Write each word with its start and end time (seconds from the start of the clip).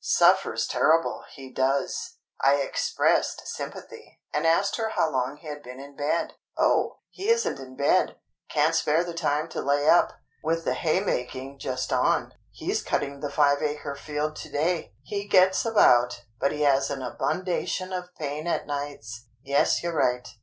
Suffers 0.03 0.65
terrible, 0.65 1.25
he 1.31 1.51
does." 1.53 2.15
I 2.41 2.55
expressed 2.55 3.47
sympathy, 3.47 4.19
and 4.33 4.47
asked 4.47 4.77
how 4.95 5.11
long 5.11 5.37
he 5.37 5.45
had 5.45 5.61
been 5.61 5.79
in 5.79 5.95
bed. 5.95 6.33
"Oh, 6.57 7.01
he 7.11 7.29
isn't 7.29 7.59
in 7.59 7.75
bed; 7.77 8.15
can't 8.49 8.73
spare 8.73 9.03
the 9.03 9.13
time 9.13 9.47
to 9.49 9.61
lay 9.61 9.87
up, 9.87 10.13
with 10.41 10.65
the 10.65 10.73
haymaking 10.73 11.59
just 11.59 11.93
on. 11.93 12.33
He's 12.51 12.81
cutting 12.81 13.19
the 13.19 13.29
five 13.29 13.61
acre 13.61 13.93
field 13.93 14.35
to 14.37 14.49
day. 14.49 14.95
He 15.03 15.27
gets 15.27 15.65
about, 15.67 16.23
but 16.39 16.51
he 16.51 16.61
has 16.63 16.89
an 16.89 17.03
abundation 17.03 17.93
of 17.93 18.15
pain 18.15 18.47
at 18.47 18.65
nights. 18.65 19.27
Yes, 19.43 19.83
you're 19.83 19.95
right. 19.95 20.27